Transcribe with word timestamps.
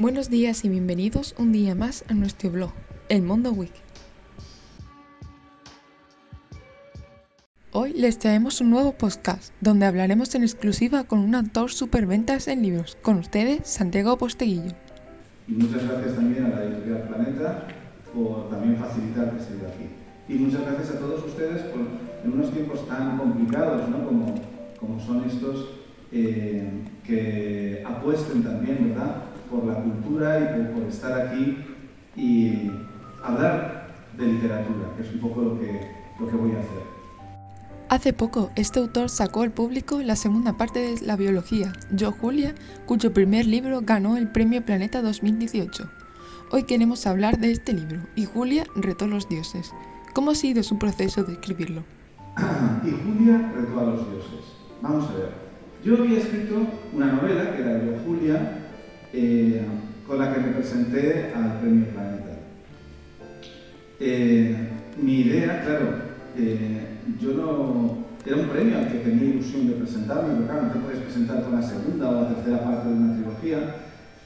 Buenos 0.00 0.30
días 0.30 0.64
y 0.64 0.70
bienvenidos 0.70 1.34
un 1.36 1.52
día 1.52 1.74
más 1.74 2.06
a 2.08 2.14
nuestro 2.14 2.50
blog, 2.50 2.72
El 3.10 3.20
Mundo 3.20 3.52
Week. 3.52 3.74
Hoy 7.72 7.92
les 7.92 8.18
traemos 8.18 8.62
un 8.62 8.70
nuevo 8.70 8.92
podcast 8.92 9.52
donde 9.60 9.84
hablaremos 9.84 10.34
en 10.34 10.42
exclusiva 10.42 11.04
con 11.04 11.18
un 11.18 11.34
autor 11.34 11.70
superventas 11.70 12.48
en 12.48 12.62
libros. 12.62 12.96
Con 13.02 13.18
ustedes, 13.18 13.68
Santiago 13.68 14.16
Posteguillo. 14.16 14.72
Y 15.46 15.52
muchas 15.52 15.86
gracias 15.86 16.14
también 16.14 16.46
a 16.46 16.48
la 16.48 16.64
editorial 16.64 17.02
Planeta 17.02 17.68
por 18.14 18.48
también 18.48 18.78
facilitar 18.78 19.36
que 19.36 19.40
se 19.40 19.52
aquí. 19.66 19.90
Y 20.30 20.38
muchas 20.38 20.62
gracias 20.62 20.96
a 20.96 20.98
todos 20.98 21.26
ustedes 21.26 21.60
por, 21.64 21.82
en 22.24 22.32
unos 22.32 22.50
tiempos 22.54 22.88
tan 22.88 23.18
complicados 23.18 23.86
¿no? 23.90 24.06
como, 24.06 24.34
como 24.80 24.98
son 24.98 25.28
estos, 25.28 25.79
eh, 26.12 26.68
que 27.06 27.84
apuesten 27.86 28.42
también 28.42 28.88
¿verdad? 28.90 29.24
por 29.50 29.64
la 29.64 29.74
cultura 29.74 30.40
y 30.40 30.44
por, 30.56 30.80
por, 30.80 30.88
estar 30.88 31.20
aquí 31.20 31.58
y 32.16 32.70
hablar 33.22 33.88
de 34.16 34.26
literatura, 34.26 34.94
que 34.96 35.02
es 35.02 35.14
un 35.14 35.20
poco 35.20 35.40
lo 35.42 35.60
que, 35.60 35.86
lo 36.18 36.28
que 36.28 36.36
voy 36.36 36.52
a 36.52 36.60
hacer. 36.60 37.00
Hace 37.88 38.12
poco, 38.12 38.50
este 38.54 38.78
autor 38.78 39.08
sacó 39.08 39.42
al 39.42 39.50
público 39.50 40.00
la 40.00 40.14
segunda 40.14 40.56
parte 40.56 40.78
de 40.78 41.04
la 41.04 41.16
biología, 41.16 41.72
Yo 41.92 42.12
Julia, 42.12 42.54
cuyo 42.86 43.12
primer 43.12 43.46
libro 43.46 43.80
ganó 43.82 44.16
el 44.16 44.28
Premio 44.28 44.64
Planeta 44.64 45.02
2018. 45.02 45.90
Hoy 46.52 46.64
queremos 46.64 47.06
hablar 47.06 47.38
de 47.38 47.50
este 47.50 47.72
libro, 47.72 48.00
y 48.14 48.26
Julia 48.26 48.64
retó 48.76 49.06
a 49.06 49.08
los 49.08 49.28
dioses. 49.28 49.72
¿Cómo 50.14 50.32
ha 50.32 50.34
sido 50.34 50.62
su 50.62 50.78
proceso 50.78 51.24
de 51.24 51.32
escribirlo? 51.32 51.82
y 52.84 52.90
Julia 52.90 53.52
retó 53.56 53.80
a 53.80 53.84
los 53.84 54.08
dioses. 54.08 54.44
Vamos 54.82 55.10
a 55.10 55.14
ver. 55.14 55.49
Yo 55.82 55.96
había 55.96 56.18
escrito 56.18 56.56
una 56.92 57.12
novela, 57.12 57.56
que 57.56 57.62
era 57.62 57.82
Yo 57.82 57.96
Julia, 58.04 58.58
eh, 59.14 59.62
con 60.06 60.18
la 60.18 60.34
que 60.34 60.40
me 60.40 60.52
presenté 60.52 61.32
al 61.34 61.58
Premio 61.58 61.86
Planeta. 61.86 62.38
Eh, 63.98 64.56
mi 65.00 65.20
idea, 65.20 65.62
claro, 65.64 65.86
eh, 66.36 66.86
yo 67.18 67.32
no... 67.32 68.00
Era 68.26 68.36
un 68.36 68.48
premio 68.48 68.76
al 68.76 68.88
que 68.92 68.98
tenía 68.98 69.30
ilusión 69.30 69.68
de 69.68 69.76
presentarme, 69.76 70.34
pero 70.34 70.46
claro, 70.46 70.62
no 70.64 70.72
te 70.72 70.78
puedes 70.80 71.00
presentar 71.00 71.42
con 71.42 71.58
la 71.58 71.62
segunda 71.62 72.10
o 72.10 72.22
la 72.22 72.34
tercera 72.34 72.62
parte 72.62 72.88
de 72.90 72.94
una 72.94 73.14
trilogía. 73.14 73.76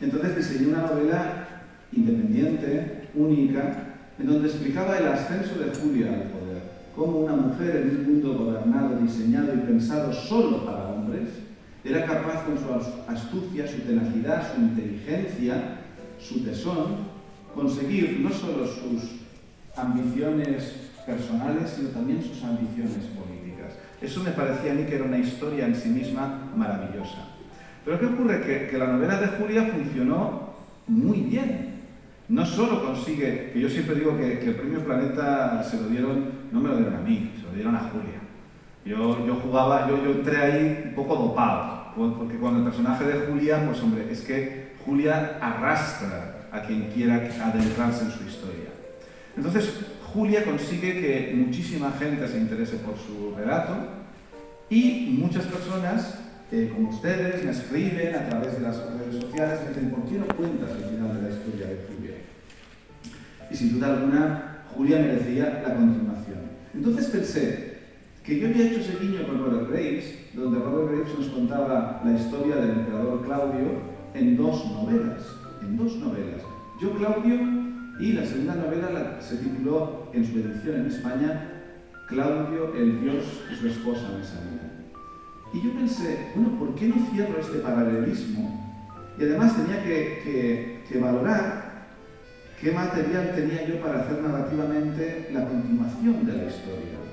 Entonces 0.01 0.36
diseñé 0.36 0.67
una 0.73 0.83
novela 0.83 1.47
independiente, 1.92 3.11
única, 3.14 3.95
en 4.19 4.27
donde 4.27 4.48
explicaba 4.48 4.98
el 4.98 5.07
ascenso 5.07 5.61
de 5.61 5.70
Julia 5.70 6.09
al 6.09 6.23
poder, 6.23 6.62
cómo 6.97 7.20
una 7.20 7.36
mujer 7.36 7.77
en 7.77 7.97
un 7.97 8.12
mundo 8.14 8.45
gobernado, 8.45 8.98
diseñado 8.98 9.55
y 9.55 9.59
pensado 9.59 10.12
solo 10.12 10.67
para 10.67 10.89
hombres, 10.89 11.44
era 11.85 12.07
capaz 12.07 12.45
con 12.45 12.57
su 12.59 12.73
astucia, 13.11 13.69
su 13.69 13.81
tenacidad, 13.81 14.55
su 14.55 14.61
inteligencia, 14.61 15.81
su 16.19 16.43
tesón, 16.43 17.15
conseguir 17.55 18.21
no 18.21 18.31
solo 18.31 18.67
sus 18.67 19.21
ambiciones 19.77 20.91
personales, 21.05 21.75
sino 21.77 21.91
también 21.91 22.23
sus 22.23 22.43
ambiciones 22.43 23.05
políticas. 23.09 23.75
Eso 24.01 24.23
me 24.23 24.31
parecía 24.31 24.73
a 24.73 24.75
mí 24.75 24.85
que 24.85 24.97
era 24.97 25.05
una 25.05 25.19
historia 25.19 25.67
en 25.67 25.75
sí 25.75 25.91
misma 25.91 26.51
maravillosa. 26.57 27.29
Pero 27.85 28.01
¿qué 28.01 28.07
ocurre? 28.07 28.69
Que, 28.71 28.79
la 28.79 28.87
novela 28.87 29.21
de 29.21 29.27
Julia 29.27 29.67
funcionó 29.67 30.55
muy 30.87 31.19
bien. 31.21 31.75
No 32.29 32.47
solo 32.47 32.83
consigue, 32.83 33.51
que 33.53 33.61
yo 33.61 33.69
siempre 33.69 33.97
digo 33.97 34.17
que, 34.17 34.43
el 34.43 34.55
premio 34.55 34.83
Planeta 34.83 35.63
se 35.63 35.77
lo 35.77 35.89
dieron, 35.89 36.25
no 36.51 36.61
me 36.61 36.71
lo 36.71 36.77
dieron 36.77 36.97
a 36.97 37.01
mí, 37.01 37.33
se 37.37 37.43
lo 37.43 37.53
dieron 37.53 37.77
a 37.77 37.91
Julia. 37.91 38.23
Yo, 38.85 39.27
yo 39.27 39.37
jugaba, 39.37 39.89
yo, 39.89 40.03
yo 40.05 40.11
entré 40.13 40.37
ahí 40.37 40.85
un 40.89 40.95
poco 40.95 41.17
dopado, 41.17 41.95
porque 41.95 42.37
cuando 42.37 42.59
el 42.59 42.65
personaje 42.65 43.05
de 43.05 43.27
Julia, 43.27 43.65
pues 43.67 43.83
hombre, 43.83 44.07
es 44.11 44.21
que 44.21 44.75
Julia 44.85 45.39
arrastra 45.41 46.49
a 46.53 46.63
quien 46.63 46.91
quiera 46.91 47.15
adentrarse 47.15 48.05
en 48.05 48.11
su 48.11 48.25
historia. 48.25 48.69
Entonces, 49.37 49.87
Julia 50.13 50.45
consigue 50.45 51.01
que 51.01 51.33
muchísima 51.35 51.92
gente 51.98 52.29
se 52.29 52.39
interese 52.39 52.77
por 52.77 52.95
su 52.98 53.35
relato 53.35 53.75
y 54.69 55.17
muchas 55.19 55.47
personas, 55.47 56.19
eh, 56.53 56.70
como 56.73 56.91
ustedes, 56.91 57.42
me 57.42 57.51
escriben 57.51 58.14
a 58.14 58.29
través 58.29 58.55
de 58.55 58.61
las 58.61 58.77
redes 58.77 59.23
sociales, 59.23 59.61
me 59.63 59.69
dicen, 59.70 59.91
¿por 59.91 60.05
qué 60.05 60.19
no 60.19 60.27
cuentas 60.27 60.70
el 60.70 60.91
final 60.91 61.17
de 61.17 61.23
la 61.23 61.35
historia 61.35 61.67
de 61.67 61.87
Julia? 61.89 62.14
Y 63.51 63.57
sin 63.57 63.75
duda 63.75 63.95
alguna, 63.95 64.64
Julia 64.77 64.98
merecía 64.98 65.63
la 65.67 65.75
continuación. 65.75 66.39
Entonces 66.75 67.07
pensé 67.07 67.73
que 68.24 68.40
yo 68.40 68.48
había 68.48 68.67
hecho 68.67 68.80
ese 68.80 68.98
guiño 68.98 69.27
con 69.27 69.39
Robert 69.39 69.68
Graves, 69.68 70.18
donde 70.33 70.58
Robert 70.58 70.92
Graves 70.92 71.18
nos 71.18 71.29
contaba 71.29 72.01
la 72.02 72.12
historia 72.12 72.57
del 72.57 72.70
emperador 72.70 73.23
Claudio 73.23 73.67
en 74.14 74.36
dos 74.39 74.64
novelas. 74.64 75.23
En 75.61 75.77
dos 75.77 75.95
novelas. 75.96 76.40
Yo, 76.80 76.96
Claudio, 76.96 77.34
y 78.01 78.13
la 78.14 78.24
segunda 78.24 78.55
novela 78.55 79.20
se 79.20 79.36
tituló 79.36 80.08
en 80.14 80.24
su 80.24 80.39
edición 80.39 80.77
en 80.77 80.86
España 80.86 81.51
Claudio, 82.08 82.74
el 82.74 83.02
dios 83.02 83.42
y 83.52 83.57
su 83.57 83.68
esposa 83.68 84.08
Mesalina. 84.18 84.73
Y 85.52 85.63
yo 85.63 85.74
pensé, 85.74 86.30
bueno, 86.34 86.58
¿por 86.58 86.74
qué 86.74 86.89
no 86.89 86.96
cierro 87.13 87.39
este 87.39 87.58
paralelismo? 87.58 88.74
Y 89.18 89.23
además 89.23 89.55
tenía 89.55 89.84
que, 89.84 90.83
que 90.89 90.98
valorar 90.98 91.86
qué 92.61 92.73
material 92.73 93.34
tenía 93.34 93.67
yo 93.67 93.80
para 93.80 94.01
hacer 94.01 94.23
narrativamente 94.23 95.29
la 95.33 95.46
continuación 95.46 96.27
de 96.27 96.33
la 96.33 96.45
historia. 96.45 97.05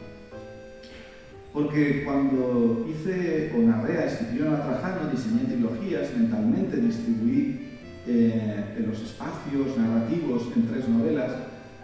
Porque 1.53 2.03
cuando 2.05 2.87
hice 2.89 3.51
o 3.55 3.61
narré 3.61 3.97
a 3.97 4.05
Escipión 4.05 4.55
Trajano, 4.55 5.11
diseñé 5.11 5.43
trilogías, 5.43 6.15
mentalmente 6.17 6.77
distribuí 6.77 7.77
eh, 8.07 8.75
en 8.77 8.87
los 8.87 9.01
espacios 9.01 9.77
narrativos 9.77 10.47
en 10.55 10.67
tres 10.67 10.87
novelas. 10.87 11.31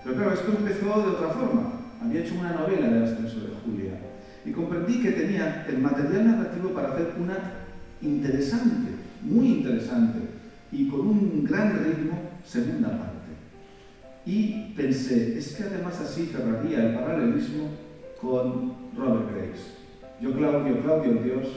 Pero 0.03 0.15
claro, 0.15 0.33
esto 0.33 0.55
empezó 0.57 1.01
de 1.01 1.09
otra 1.09 1.29
forma. 1.29 1.73
Había 2.01 2.21
hecho 2.21 2.35
una 2.39 2.53
novela 2.53 2.87
del 2.87 3.03
ascenso 3.03 3.41
de 3.41 3.49
Julia 3.65 3.99
y 4.45 4.51
comprendí 4.51 5.01
que 5.01 5.11
tenía 5.11 5.65
el 5.67 5.79
material 5.79 6.27
narrativo 6.27 6.69
para 6.69 6.93
hacer 6.93 7.13
una 7.19 7.37
interesante, 8.01 8.91
muy 9.21 9.47
interesante 9.47 10.19
y 10.71 10.87
con 10.87 11.01
un 11.01 11.43
gran 11.43 11.83
ritmo 11.83 12.19
segunda 12.45 12.89
parte. 12.89 13.17
Y 14.25 14.73
pensé, 14.75 15.37
es 15.37 15.55
que 15.55 15.63
además 15.63 15.99
así 15.99 16.27
cerraría 16.27 16.87
el 16.87 16.95
paralelismo 16.95 17.86
con 18.21 18.73
Robert 18.95 19.29
Grace. 19.33 19.77
Yo 20.19 20.33
Claudio, 20.33 20.81
Claudio 20.81 21.13
Dios, 21.23 21.47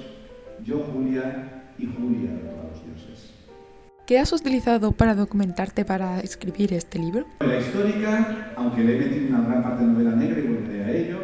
yo 0.64 0.78
Julia 0.92 1.64
y 1.78 1.86
Julia 1.86 2.30
todos 2.40 2.72
los 2.72 2.84
dioses. 2.84 3.34
¿Qué 4.06 4.18
has 4.18 4.32
utilizado 4.32 4.92
para 4.92 5.14
documentarte 5.14 5.84
para 5.84 6.20
escribir 6.20 6.74
este 6.74 6.98
libro? 6.98 7.26
La 7.40 7.58
histórica, 7.58 8.52
aunque 8.56 8.82
le 8.82 8.96
he 8.96 9.00
metido 9.00 9.28
una 9.28 9.48
gran 9.48 9.62
parte 9.62 9.84
de 9.84 9.92
novela 9.92 10.16
negra 10.16 10.40
y 10.40 10.42
volveré 10.48 10.84
a 10.84 10.90
ello, 10.90 11.18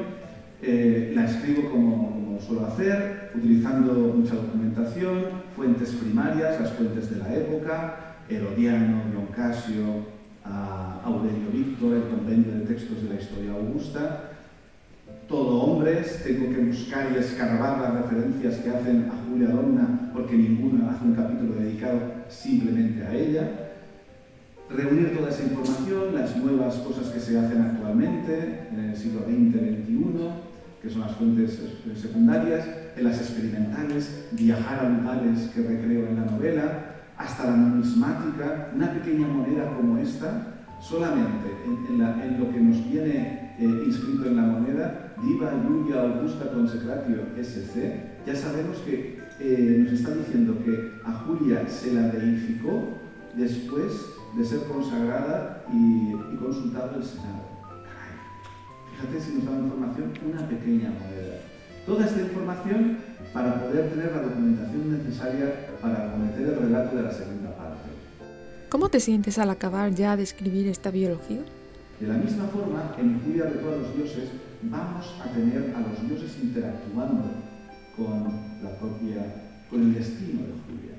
eh, 0.63 1.13
la 1.15 1.25
escribo 1.25 1.71
como, 1.71 2.39
suelo 2.41 2.67
hacer, 2.67 3.33
utilizando 3.35 3.93
mucha 4.15 4.35
documentación, 4.35 5.25
fuentes 5.57 5.91
primarias, 5.93 6.61
las 6.61 6.73
fuentes 6.73 7.11
de 7.11 7.17
la 7.17 7.35
época, 7.35 8.17
Herodiano, 8.29 9.03
Dion 9.11 9.27
Casio, 9.35 10.05
Aurelio 11.05 11.51
Víctor, 11.53 11.95
el 11.95 12.03
compendio 12.03 12.53
de 12.53 12.61
textos 12.67 13.03
de 13.03 13.09
la 13.09 13.21
historia 13.21 13.53
augusta, 13.53 14.36
todo 15.29 15.63
hombres, 15.63 16.23
tengo 16.25 16.55
que 16.55 16.65
buscar 16.65 17.11
y 17.13 17.19
escarbar 17.19 17.81
las 17.81 18.03
referencias 18.03 18.57
que 18.57 18.71
hacen 18.71 19.11
a 19.11 19.29
Julia 19.29 19.49
Donna, 19.49 20.11
porque 20.13 20.37
ninguno 20.37 20.89
hace 20.89 21.05
un 21.05 21.15
capítulo 21.15 21.55
dedicado 21.55 22.01
simplemente 22.29 23.05
a 23.05 23.15
ella. 23.15 23.51
Reunir 24.71 25.17
toda 25.17 25.31
esa 25.31 25.45
información, 25.45 26.15
las 26.15 26.37
nuevas 26.37 26.75
cosas 26.77 27.09
que 27.09 27.21
se 27.21 27.39
hacen 27.39 27.61
actualmente 27.61 28.69
en 28.73 28.91
el 28.91 28.97
siglo 28.97 29.21
XX-XXI, 29.21 30.31
que 30.83 30.91
son 30.91 31.01
las 31.03 31.13
fuentes 31.13 31.61
secundarias, 32.01 32.67
en 32.97 33.05
las 33.05 33.19
experimentales, 33.19 34.27
viajar 34.33 34.87
a 34.87 34.89
lugares 34.89 35.51
que 35.55 35.63
recreo 35.63 36.09
en 36.09 36.17
la 36.17 36.31
novela, 36.31 36.97
hasta 37.17 37.45
la 37.45 37.57
numismática, 37.57 38.71
una 38.75 38.93
pequeña 38.93 39.27
moneda 39.27 39.75
como 39.75 39.99
esta, 39.99 40.55
solamente 40.81 41.51
en, 41.65 42.41
lo 42.41 42.51
que 42.51 42.61
nos 42.61 42.91
viene 42.91 43.46
eh, 43.59 43.85
inscrito 43.87 44.27
en 44.27 44.37
la 44.37 44.43
moneda, 44.43 45.15
Diva 45.23 45.53
Julia 45.67 46.03
Augusta 46.03 46.51
Consecratio 46.53 47.27
SC, 47.41 48.27
ya 48.27 48.35
sabemos 48.35 48.79
que 48.79 49.19
eh, 49.41 49.77
nos 49.83 49.93
está 49.93 50.15
diciendo 50.15 50.57
que 50.65 50.93
a 51.05 51.13
Julia 51.13 51.69
se 51.69 51.95
la 51.95 52.09
deificó 52.09 52.89
después 53.35 53.93
de 54.37 54.45
ser 54.45 54.61
consagrada 54.65 55.65
y, 55.73 56.13
y 56.13 56.37
consultado 56.37 56.97
el 56.97 57.05
Senado. 57.05 57.47
Fíjate 58.91 59.21
si 59.21 59.35
nos 59.37 59.45
da 59.47 59.59
información, 59.59 60.13
una 60.27 60.49
pequeña 60.49 60.91
moneda. 60.91 61.41
Toda 61.85 62.07
esta 62.07 62.21
información 62.21 62.99
para 63.33 63.63
poder 63.63 63.91
tener 63.91 64.13
la 64.13 64.23
documentación 64.23 64.99
necesaria 64.99 65.77
para 65.81 66.11
cometer 66.11 66.49
el 66.49 66.57
relato 66.57 66.97
de 66.97 67.03
la 67.03 67.13
segunda 67.13 67.57
parte. 67.57 67.91
¿Cómo 68.69 68.89
te 68.89 69.01
sientes 69.01 69.39
al 69.39 69.51
acabar 69.51 69.93
ya 69.93 70.17
de 70.17 70.23
escribir 70.23 70.69
esta 70.69 70.91
biología? 70.91 71.41
De 72.01 72.07
la 72.07 72.15
misma 72.15 72.45
forma, 72.49 72.95
en 72.99 73.21
Julia 73.21 73.45
de 73.45 73.59
todos 73.59 73.83
los 73.83 73.97
dioses 73.97 74.31
vamos 74.63 75.15
a 75.21 75.33
tener 75.33 75.75
a 75.75 75.81
los 75.81 76.09
dioses 76.09 76.37
interactuando 76.43 77.25
con 77.97 78.25
la 78.63 78.79
propia, 78.79 79.25
con 79.71 79.81
el 79.81 79.95
destino 79.95 80.41
de 80.41 80.55
Julia. 80.67 80.95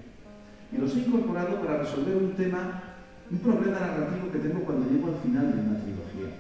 Y 0.72 0.78
los 0.78 0.96
he 0.96 1.00
incorporado 1.00 1.62
para 1.62 1.78
resolver 1.78 2.16
un 2.16 2.32
tema 2.34 2.82
un 3.30 3.40
problema 3.40 3.80
narrativo 3.80 4.32
que 4.32 4.40
tengo 4.40 4.62
cuando 4.62 4.90
llego 4.90 5.08
al 5.08 5.20
final 5.22 5.52
de 5.52 5.60
una 5.60 5.80
trilogía. 5.80 6.32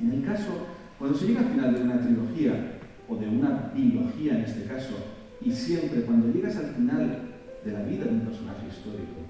En 0.00 0.12
el 0.12 0.24
caso, 0.24 0.66
cuando 0.98 1.16
se 1.16 1.26
llega 1.26 1.40
al 1.40 1.50
final 1.50 1.74
de 1.74 1.82
una 1.82 2.00
trilogía, 2.00 2.80
o 3.08 3.16
de 3.16 3.28
una 3.28 3.70
biología 3.74 4.38
en 4.38 4.44
este 4.44 4.64
caso, 4.64 4.94
y 5.40 5.52
siempre 5.52 6.02
cuando 6.02 6.32
llegas 6.32 6.56
al 6.56 6.74
final 6.74 7.18
de 7.64 7.72
la 7.72 7.82
vida 7.82 8.04
de 8.04 8.12
un 8.12 8.20
personaje 8.20 8.68
histórico, 8.68 9.20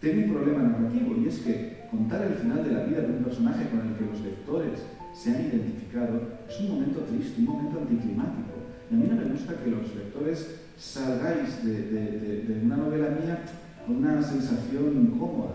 tengo 0.00 0.26
un 0.26 0.32
problema 0.32 0.62
narrativo 0.62 1.16
y 1.16 1.28
es 1.28 1.38
que 1.38 1.77
contar 1.90 2.22
el 2.22 2.34
final 2.34 2.64
de 2.64 2.72
la 2.72 2.84
vida 2.84 3.00
de 3.00 3.12
un 3.12 3.24
personaje 3.24 3.68
con 3.70 3.80
el 3.80 3.94
que 3.96 4.04
los 4.04 4.20
lectores 4.20 4.80
se 5.14 5.30
han 5.30 5.46
identificado 5.46 6.20
es 6.48 6.60
un 6.60 6.68
momento 6.68 7.00
triste, 7.00 7.40
un 7.40 7.46
momento 7.46 7.80
anticlimático. 7.80 8.54
Y 8.90 8.94
a 8.94 8.98
mí 8.98 9.06
no 9.08 9.16
me 9.16 9.30
gusta 9.32 9.54
que 9.62 9.70
los 9.70 9.94
lectores 9.94 10.60
salgáis 10.78 11.64
de, 11.64 12.60
una 12.64 12.76
novela 12.76 13.08
mía 13.10 13.44
con 13.86 13.96
una 13.96 14.22
sensación 14.22 15.12
incómoda. 15.12 15.54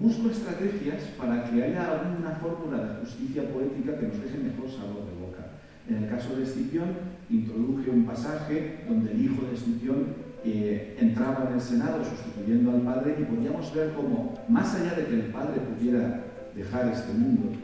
Busco 0.00 0.28
estrategias 0.28 1.02
para 1.18 1.44
que 1.44 1.62
haya 1.62 2.00
alguna 2.00 2.32
fórmula 2.32 2.82
de 2.82 3.00
justicia 3.00 3.52
poética 3.52 3.98
que 3.98 4.08
nos 4.08 4.22
deje 4.22 4.38
mejor 4.38 4.68
sabor 4.68 5.06
de 5.06 5.20
boca. 5.20 5.46
En 5.88 6.02
el 6.02 6.08
caso 6.08 6.34
de 6.34 6.42
Escipión, 6.42 6.88
introduje 7.30 7.90
un 7.90 8.04
pasaje 8.04 8.80
donde 8.88 9.12
el 9.12 9.24
hijo 9.24 9.46
de 9.46 9.54
Escipión 9.54 10.23
eh, 10.44 10.96
entraba 11.00 11.48
en 11.48 11.54
el 11.54 11.60
Senado 11.60 12.04
sustituyendo 12.04 12.72
al 12.72 12.82
padre 12.82 13.16
y 13.18 13.24
podíamos 13.24 13.74
ver 13.74 13.92
cómo, 13.94 14.34
más 14.48 14.74
allá 14.74 14.94
de 14.94 15.06
que 15.06 15.14
el 15.14 15.26
padre 15.32 15.60
pudiera 15.60 16.24
dejar 16.54 16.88
este 16.88 17.12
mundo, 17.14 17.56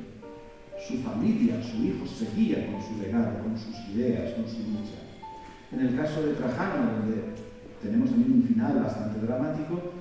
su 0.88 0.98
familia, 1.02 1.62
su 1.62 1.76
hijo 1.84 2.06
seguía 2.06 2.66
con 2.72 2.80
su 2.80 3.02
legado, 3.02 3.42
con 3.42 3.56
sus 3.56 3.76
ideas, 3.94 4.32
con 4.32 4.48
su 4.48 4.58
lucha. 4.58 4.96
En 5.72 5.80
el 5.80 5.96
caso 5.96 6.22
de 6.22 6.32
Trajano, 6.32 6.90
donde 6.98 7.22
tenemos 7.82 8.10
también 8.10 8.32
un 8.32 8.42
final 8.42 8.80
bastante 8.82 9.26
dramático, 9.26 9.92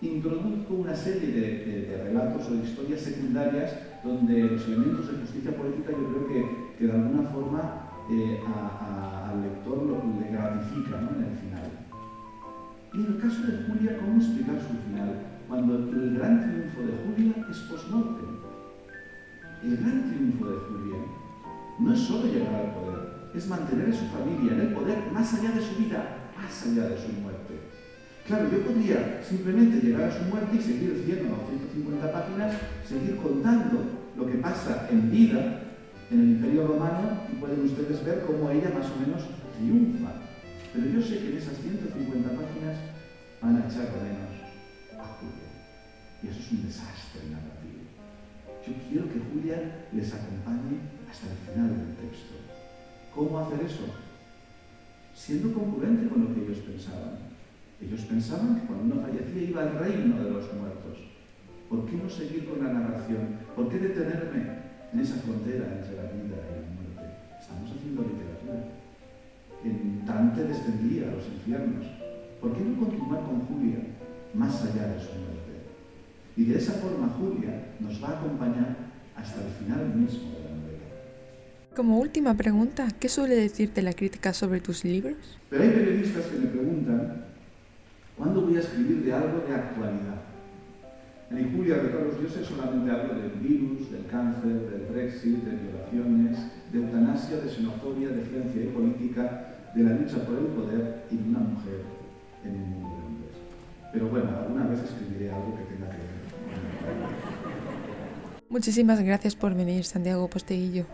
introduzco 0.00 0.74
una 0.74 0.94
serie 0.94 1.28
de, 1.32 2.04
relatos 2.04 2.48
o 2.48 2.54
de 2.54 2.68
historias 2.68 3.00
secundarias 3.00 3.72
donde 4.04 4.44
los 4.44 4.64
elementos 4.66 5.10
de 5.10 5.18
justicia 5.18 5.56
política 5.56 5.90
yo 5.90 6.06
creo 6.06 6.28
que, 6.28 6.86
de 6.86 6.92
alguna 6.92 7.28
forma 7.30 7.90
eh, 8.10 8.40
al 8.46 9.42
lector 9.42 9.82
lo, 9.82 9.96
le 10.20 10.30
gratifica 10.30 10.98
en 10.98 11.24
el 11.24 11.36
final. 11.36 11.87
Y 12.98 13.02
en 13.02 13.14
el 13.14 13.20
caso 13.20 13.42
de 13.46 13.62
Julia, 13.62 13.96
¿cómo 13.96 14.18
explicar 14.18 14.58
su 14.58 14.74
final? 14.90 15.22
Cuando 15.46 15.76
el 15.76 16.18
gran 16.18 16.42
triunfo 16.42 16.82
de 16.82 16.98
Julia 16.98 17.46
es 17.48 17.58
post-mortem. 17.70 18.42
El 19.62 19.76
gran 19.76 20.10
triunfo 20.10 20.50
de 20.50 20.56
Julia 20.66 20.98
no 21.78 21.94
es 21.94 22.00
solo 22.00 22.26
llegar 22.26 22.54
al 22.56 22.74
poder, 22.74 23.30
es 23.34 23.46
mantener 23.46 23.90
a 23.90 23.92
su 23.92 24.04
familia 24.06 24.52
en 24.52 24.60
el 24.60 24.74
poder 24.74 24.98
más 25.12 25.32
allá 25.32 25.52
de 25.52 25.62
su 25.62 25.76
vida, 25.76 26.26
más 26.36 26.66
allá 26.66 26.88
de 26.88 26.98
su 26.98 27.12
muerte. 27.22 27.54
Claro, 28.26 28.50
yo 28.50 28.66
podría 28.66 29.22
simplemente 29.22 29.78
llegar 29.78 30.10
a 30.10 30.18
su 30.18 30.24
muerte 30.24 30.56
y 30.56 30.60
seguir 30.60 31.00
100 31.06 31.30
o 31.30 31.46
150 31.46 32.12
páginas, 32.12 32.56
seguir 32.84 33.16
contando 33.18 33.78
lo 34.16 34.26
que 34.26 34.38
pasa 34.38 34.88
en 34.90 35.08
vida 35.08 35.62
en 36.10 36.20
el 36.20 36.28
Imperio 36.30 36.66
Romano 36.66 37.22
y 37.32 37.36
pueden 37.36 37.60
ustedes 37.60 38.04
ver 38.04 38.24
cómo 38.26 38.50
ella 38.50 38.72
más 38.74 38.90
o 38.90 38.98
menos 38.98 39.22
triunfa. 39.56 40.28
Pero 40.72 40.86
yo 40.86 41.00
sé 41.00 41.18
que 41.18 41.30
en 41.32 41.38
esas 41.38 41.56
150 41.58 42.28
páginas 42.28 42.76
van 43.40 43.56
a 43.56 43.66
echar 43.66 43.88
de 43.88 44.00
menos 44.04 44.34
a 44.98 45.04
Julia. 45.16 45.48
Y 46.22 46.28
eso 46.28 46.40
es 46.40 46.52
un 46.52 46.62
desastre 46.66 47.22
narrativo. 47.30 47.88
Yo 48.66 48.72
quiero 48.88 49.04
que 49.08 49.22
Julia 49.32 49.88
les 49.92 50.12
acompañe 50.12 50.76
hasta 51.08 51.26
el 51.32 51.38
final 51.46 51.70
del 51.72 51.96
texto. 51.96 52.34
¿Cómo 53.14 53.38
hacer 53.38 53.64
eso? 53.64 53.86
Siendo 55.14 55.54
concurrente 55.54 56.08
con 56.08 56.24
lo 56.24 56.34
que 56.34 56.44
ellos 56.44 56.58
pensaban. 56.58 57.16
Ellos 57.80 58.02
pensaban 58.02 58.60
que 58.60 58.66
cuando 58.66 58.94
uno 58.94 59.02
fallecía 59.02 59.50
iba 59.50 59.62
al 59.62 59.78
reino 59.78 60.22
de 60.22 60.30
los 60.30 60.52
muertos. 60.54 60.98
¿Por 61.68 61.86
qué 61.86 61.96
no 61.96 62.10
seguir 62.10 62.48
con 62.48 62.64
la 62.64 62.72
narración? 62.72 63.38
¿Por 63.54 63.68
qué 63.68 63.78
detenerme 63.78 64.58
en 64.92 65.00
esa 65.00 65.16
frontera 65.16 65.78
entre 65.78 65.96
la 65.96 66.10
vida 66.12 66.36
y 66.36 66.60
la 66.60 66.70
muerte? 66.74 67.04
Estamos 67.40 67.70
haciendo 67.70 68.02
literatura. 68.02 68.77
En 69.64 70.06
Dante 70.06 70.44
descendía 70.44 71.08
a 71.08 71.12
los 71.12 71.26
infiernos. 71.26 71.86
¿Por 72.40 72.56
qué 72.56 72.62
no 72.62 72.78
continuar 72.78 73.22
con 73.24 73.40
Julia 73.46 73.78
más 74.34 74.62
allá 74.62 74.86
de 74.88 75.00
su 75.00 75.12
muerte? 75.12 75.38
Y 76.36 76.44
de 76.44 76.58
esa 76.58 76.72
forma 76.74 77.08
Julia 77.08 77.72
nos 77.80 78.02
va 78.02 78.10
a 78.10 78.18
acompañar 78.18 78.76
hasta 79.16 79.40
el 79.44 79.50
final 79.52 79.94
mismo 79.96 80.30
de 80.30 80.44
la 80.44 80.50
novela. 80.50 80.78
Como 81.74 81.98
última 81.98 82.34
pregunta, 82.34 82.88
¿qué 83.00 83.08
suele 83.08 83.34
decirte 83.34 83.82
la 83.82 83.92
crítica 83.92 84.32
sobre 84.32 84.60
tus 84.60 84.84
libros? 84.84 85.16
Pero 85.50 85.62
hay 85.64 85.70
periodistas 85.70 86.26
que 86.26 86.38
me 86.38 86.46
preguntan, 86.46 87.24
¿cuándo 88.16 88.42
voy 88.42 88.56
a 88.56 88.60
escribir 88.60 89.04
de 89.04 89.12
algo 89.12 89.40
de 89.48 89.54
actualidad? 89.54 90.22
En 91.30 91.54
Julia 91.54 91.76
de 91.76 91.92
los 91.92 92.18
dioses 92.18 92.46
solamente 92.46 92.90
hablo 92.90 93.14
del 93.20 93.32
virus, 93.42 93.92
del 93.92 94.06
cáncer, 94.06 94.70
del 94.70 94.86
Brexit, 94.90 95.44
de 95.44 95.56
violaciones, 95.56 96.38
de 96.72 96.78
eutanasia, 96.78 97.36
de 97.40 97.50
xenofobia, 97.50 98.08
de 98.08 98.24
ciencia 98.24 98.62
y 98.62 98.68
política, 98.68 99.56
de 99.74 99.82
la 99.82 99.92
lucha 99.92 100.24
por 100.24 100.38
el 100.38 100.46
poder 100.46 101.04
y 101.10 101.16
de 101.16 101.28
una 101.28 101.40
mujer 101.40 101.82
en 102.44 102.54
un 102.54 102.70
mundo 102.70 102.88
de 102.88 103.02
hombres. 103.04 103.34
Pero 103.92 104.08
bueno, 104.08 104.30
alguna 104.38 104.66
vez 104.68 104.82
escribiré 104.82 105.30
algo 105.30 105.54
que 105.54 105.64
tenga 105.64 105.90
que 105.90 105.96
ver 105.98 106.08
Muchísimas 108.48 109.02
gracias 109.02 109.36
por 109.36 109.54
venir, 109.54 109.84
Santiago 109.84 110.30
Posteguillo. 110.30 110.86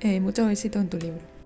Eh, 0.00 0.20
mucho 0.20 0.48
éxito 0.48 0.78
en 0.78 0.88
tu 0.88 0.98
libro. 0.98 1.39